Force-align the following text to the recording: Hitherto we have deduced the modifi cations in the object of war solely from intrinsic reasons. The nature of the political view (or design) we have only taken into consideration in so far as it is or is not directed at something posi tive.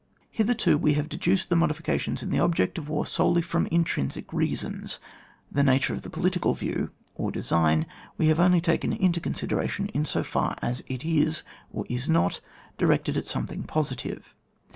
Hitherto 0.31 0.79
we 0.79 0.93
have 0.95 1.09
deduced 1.09 1.49
the 1.49 1.55
modifi 1.55 1.83
cations 1.83 2.23
in 2.23 2.31
the 2.31 2.39
object 2.39 2.79
of 2.79 2.89
war 2.89 3.05
solely 3.05 3.43
from 3.43 3.67
intrinsic 3.67 4.33
reasons. 4.33 4.97
The 5.51 5.61
nature 5.63 5.93
of 5.93 6.01
the 6.01 6.09
political 6.09 6.55
view 6.55 6.89
(or 7.13 7.29
design) 7.31 7.85
we 8.17 8.25
have 8.29 8.39
only 8.39 8.61
taken 8.61 8.93
into 8.93 9.21
consideration 9.21 9.85
in 9.89 10.05
so 10.05 10.23
far 10.23 10.55
as 10.59 10.81
it 10.87 11.05
is 11.05 11.43
or 11.71 11.85
is 11.87 12.09
not 12.09 12.41
directed 12.79 13.15
at 13.15 13.27
something 13.27 13.63
posi 13.63 13.95
tive. 13.95 14.33